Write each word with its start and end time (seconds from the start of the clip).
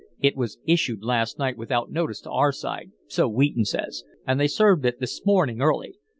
It 0.19 0.35
was 0.35 0.57
issued 0.65 1.03
last 1.03 1.37
night 1.37 1.57
without 1.59 1.91
notice 1.91 2.21
to 2.21 2.31
our 2.31 2.51
side, 2.51 2.91
so 3.05 3.27
Wheaton 3.29 3.65
says, 3.65 4.03
and 4.25 4.39
they 4.39 4.47
served 4.47 4.83
it 4.83 4.99
this 4.99 5.23
morning 5.27 5.61
early. 5.61 5.99